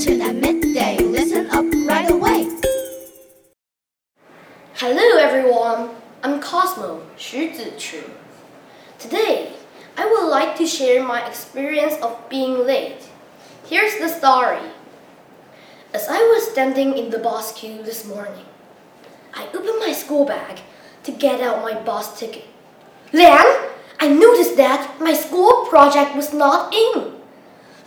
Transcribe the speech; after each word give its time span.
Newton 0.00 0.22
at 0.22 0.34
midday. 0.34 0.96
Listen 0.96 1.50
up 1.50 1.66
right 1.86 2.10
away. 2.10 2.48
Hello 4.72 5.18
everyone, 5.18 5.90
I'm 6.22 6.40
Cosmo 6.40 7.02
Xu 7.18 7.54
Zichu. 7.54 8.08
Today, 8.98 9.52
I 9.98 10.06
would 10.06 10.30
like 10.30 10.56
to 10.56 10.66
share 10.66 11.04
my 11.04 11.28
experience 11.28 11.96
of 12.00 12.16
being 12.30 12.66
late. 12.66 13.10
Here's 13.66 13.98
the 13.98 14.08
story. 14.08 14.70
As 15.92 16.08
I 16.08 16.16
was 16.16 16.50
standing 16.50 16.96
in 16.96 17.10
the 17.10 17.18
bus 17.18 17.52
queue 17.52 17.82
this 17.82 18.06
morning, 18.06 18.46
I 19.34 19.48
opened 19.48 19.80
my 19.80 19.92
school 19.92 20.24
bag 20.24 20.60
to 21.02 21.12
get 21.12 21.42
out 21.42 21.62
my 21.62 21.74
bus 21.78 22.18
ticket. 22.18 22.46
Then, 23.12 23.44
I 23.98 24.08
noticed 24.08 24.56
that 24.56 24.98
my 24.98 25.12
school 25.12 25.66
project 25.66 26.16
was 26.16 26.32
not 26.32 26.72
in. 26.72 27.19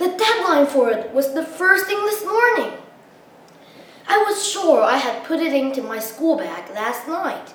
The 0.04 0.18
deadline 0.18 0.66
for 0.66 0.90
it 0.90 1.14
was 1.14 1.34
the 1.34 1.46
first 1.46 1.86
thing 1.86 2.04
this 2.04 2.26
morning. 2.26 2.74
I 4.06 4.18
was 4.18 4.46
sure 4.46 4.82
I 4.84 4.98
had 4.98 5.24
put 5.24 5.40
it 5.40 5.54
into 5.54 5.82
my 5.82 6.00
school 6.00 6.36
bag 6.36 6.70
last 6.72 7.08
night. 7.08 7.54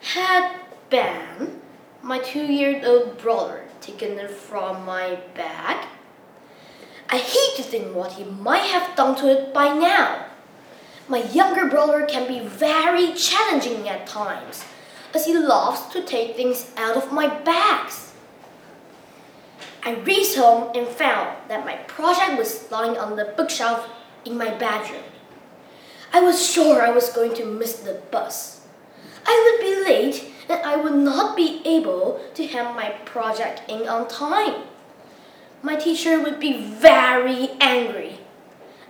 Had 0.00 0.56
Ben, 0.88 1.60
my 2.02 2.18
two-year-old 2.18 3.16
brother, 3.18 3.62
taken 3.80 4.18
it 4.18 4.32
from 4.32 4.84
my 4.84 5.20
bag? 5.34 5.86
I 7.08 7.18
hate 7.18 7.54
to 7.58 7.62
think 7.62 7.94
what 7.94 8.14
he 8.14 8.24
might 8.24 8.66
have 8.74 8.96
done 8.96 9.14
to 9.18 9.30
it 9.30 9.54
by 9.54 9.72
now. 9.72 10.26
My 11.06 11.22
younger 11.22 11.68
brother 11.68 12.06
can 12.06 12.26
be 12.26 12.40
very 12.40 13.12
challenging 13.12 13.88
at 13.88 14.04
times, 14.04 14.64
as 15.14 15.26
he 15.26 15.38
loves 15.38 15.92
to 15.92 16.02
take 16.02 16.34
things 16.34 16.72
out 16.76 16.96
of 16.96 17.12
my 17.12 17.28
bags. 17.28 18.09
I 19.82 19.94
raced 19.94 20.36
home 20.36 20.70
and 20.74 20.86
found 20.86 21.36
that 21.48 21.64
my 21.64 21.76
project 21.88 22.36
was 22.36 22.70
lying 22.70 22.98
on 22.98 23.16
the 23.16 23.32
bookshelf 23.36 23.88
in 24.24 24.36
my 24.36 24.50
bedroom. 24.50 25.04
I 26.12 26.20
was 26.20 26.44
sure 26.44 26.82
I 26.82 26.90
was 26.90 27.12
going 27.12 27.34
to 27.34 27.46
miss 27.46 27.78
the 27.78 28.02
bus. 28.10 28.66
I 29.26 29.58
would 29.58 29.64
be 29.64 29.84
late 29.84 30.32
and 30.48 30.60
I 30.62 30.76
would 30.76 30.94
not 30.94 31.36
be 31.36 31.62
able 31.64 32.20
to 32.34 32.46
have 32.48 32.74
my 32.74 32.90
project 33.04 33.62
in 33.68 33.88
on 33.88 34.08
time. 34.08 34.64
My 35.62 35.76
teacher 35.76 36.20
would 36.20 36.40
be 36.40 36.62
very 36.62 37.50
angry. 37.60 38.18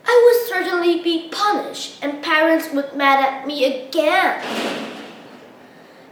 I 0.05 0.23
would 0.25 0.49
certainly 0.49 1.03
be 1.03 1.29
punished 1.31 2.03
and 2.03 2.23
parents 2.23 2.73
would 2.73 2.97
mad 2.97 3.23
at 3.23 3.47
me 3.47 3.65
again. 3.65 4.91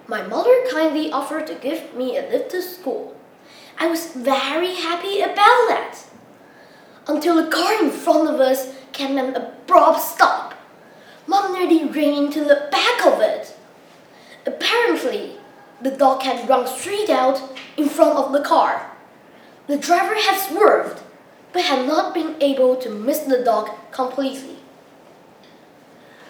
My 0.06 0.22
mother 0.22 0.54
kindly 0.70 1.10
offered 1.10 1.46
to 1.48 1.54
give 1.54 1.94
me 1.94 2.16
a 2.16 2.22
lift 2.22 2.50
to 2.52 2.62
school. 2.62 3.17
I 3.80 3.86
was 3.86 4.12
very 4.12 4.74
happy 4.74 5.20
about 5.20 5.68
that. 5.68 5.98
Until 7.06 7.36
the 7.36 7.50
car 7.50 7.82
in 7.82 7.90
front 7.90 8.28
of 8.28 8.40
us 8.40 8.74
came 8.92 9.16
an 9.16 9.36
abrupt 9.36 10.00
stop. 10.00 10.54
Mom 11.26 11.52
nearly 11.52 11.84
ran 11.84 12.24
into 12.24 12.40
the 12.40 12.68
back 12.72 13.06
of 13.06 13.20
it. 13.20 13.54
Apparently, 14.44 15.36
the 15.80 15.90
dog 15.90 16.22
had 16.22 16.48
run 16.48 16.66
straight 16.66 17.08
out 17.08 17.40
in 17.76 17.88
front 17.88 18.18
of 18.18 18.32
the 18.32 18.42
car. 18.42 18.90
The 19.68 19.78
driver 19.78 20.14
had 20.14 20.40
swerved, 20.40 21.02
but 21.52 21.62
had 21.62 21.86
not 21.86 22.14
been 22.14 22.34
able 22.40 22.76
to 22.76 22.90
miss 22.90 23.20
the 23.20 23.44
dog 23.44 23.70
completely. 23.92 24.56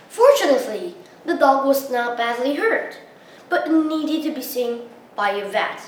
Fortunately, 0.09 0.97
the 1.25 1.37
dog 1.37 1.67
was 1.67 1.91
not 1.91 2.17
badly 2.17 2.57
hurt, 2.57 2.99
but 3.49 3.71
needed 3.71 4.25
to 4.25 4.35
be 4.35 4.43
seen 4.43 4.89
by 5.17 5.31
a 5.31 5.49
vet. 5.49 5.81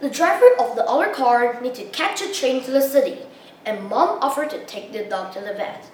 The 0.00 0.10
driver 0.10 0.48
of 0.58 0.76
the 0.76 0.84
other 0.88 1.12
car 1.12 1.60
needed 1.60 1.74
to 1.76 1.84
catch 1.90 2.22
a 2.22 2.32
train 2.32 2.64
to 2.64 2.70
the 2.70 2.80
city, 2.80 3.18
and 3.66 3.88
mom 3.88 4.18
offered 4.22 4.50
to 4.50 4.64
take 4.64 4.92
the 4.92 5.04
dog 5.04 5.32
to 5.34 5.40
the 5.40 5.52
vet. 5.52 5.90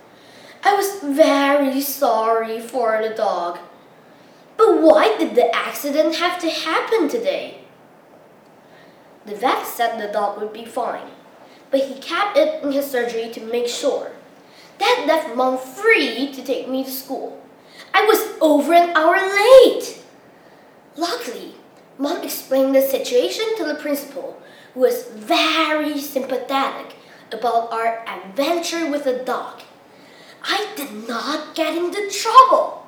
I 0.62 0.74
was 0.74 1.00
very 1.02 1.80
sorry 1.80 2.60
for 2.60 3.00
the 3.02 3.14
dog. 3.14 3.58
But 4.56 4.80
why 4.80 5.16
did 5.18 5.34
the 5.34 5.54
accident 5.54 6.16
have 6.16 6.40
to 6.40 6.50
happen 6.50 7.08
today? 7.08 7.62
The 9.26 9.34
vet 9.34 9.66
said 9.66 9.98
the 9.98 10.12
dog 10.12 10.40
would 10.40 10.52
be 10.52 10.64
fine, 10.64 11.10
but 11.72 11.80
he 11.80 11.94
kept 11.94 12.36
it 12.36 12.62
in 12.62 12.70
his 12.70 12.88
surgery 12.88 13.30
to 13.30 13.40
make 13.40 13.66
sure. 13.66 14.12
That 14.78 15.04
left 15.06 15.34
mom 15.34 15.58
free 15.58 16.32
to 16.32 16.44
take 16.44 16.68
me 16.68 16.84
to 16.84 16.90
school. 16.90 17.42
I 17.92 18.04
was 18.04 18.36
over 18.40 18.72
an 18.72 18.96
hour 18.96 19.16
late. 19.16 20.02
Luckily, 20.96 21.45
Mom 21.98 22.22
explained 22.22 22.74
the 22.74 22.82
situation 22.82 23.56
to 23.56 23.64
the 23.64 23.76
principal, 23.76 24.40
who 24.74 24.80
was 24.80 25.04
very 25.08 25.98
sympathetic 25.98 26.96
about 27.32 27.72
our 27.72 28.04
adventure 28.06 28.90
with 28.90 29.04
the 29.04 29.18
dog. 29.24 29.62
I 30.42 30.68
did 30.76 31.08
not 31.08 31.54
get 31.54 31.76
into 31.76 32.10
trouble. 32.10 32.86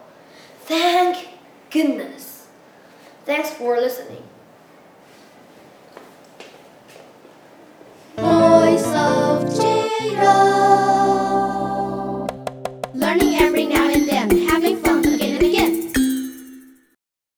Thank 0.61 1.29
goodness. 1.71 2.47
Thanks 3.25 3.51
for 3.51 3.77
listening. 3.77 4.23
Voice 8.17 8.87
of 8.87 9.29
Learning 12.95 13.28